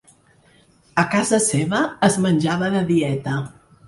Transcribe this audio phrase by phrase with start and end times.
[1.01, 3.35] A casa seva es menjava de dieta.